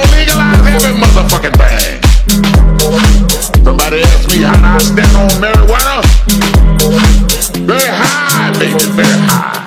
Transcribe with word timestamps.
gonna 0.00 0.16
legalize 0.16 0.66
every 0.66 0.94
motherfucking 1.00 1.56
thing. 1.56 2.00
Somebody 3.64 4.02
asked 4.02 4.28
me 4.30 4.42
how 4.42 4.76
I 4.76 4.78
stand 4.78 5.16
on 5.16 5.30
marijuana. 5.40 6.02
Very 7.66 7.88
high, 7.88 8.52
baby, 8.58 8.84
very 8.92 9.18
high. 9.26 9.65